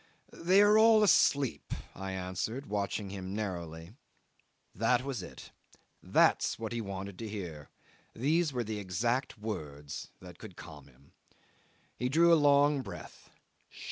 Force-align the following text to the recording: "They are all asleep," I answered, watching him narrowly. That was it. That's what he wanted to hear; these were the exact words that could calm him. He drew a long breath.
"They 0.33 0.63
are 0.63 0.79
all 0.79 1.03
asleep," 1.03 1.75
I 1.93 2.13
answered, 2.13 2.65
watching 2.65 3.11
him 3.11 3.35
narrowly. 3.35 3.93
That 4.73 5.03
was 5.03 5.21
it. 5.21 5.51
That's 6.01 6.57
what 6.57 6.71
he 6.71 6.81
wanted 6.81 7.19
to 7.19 7.27
hear; 7.29 7.69
these 8.15 8.51
were 8.51 8.63
the 8.63 8.79
exact 8.79 9.37
words 9.37 10.09
that 10.19 10.39
could 10.39 10.57
calm 10.57 10.87
him. 10.87 11.11
He 11.95 12.09
drew 12.09 12.33
a 12.33 12.33
long 12.33 12.81
breath. 12.81 13.29